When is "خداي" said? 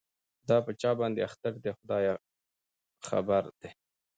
1.77-2.05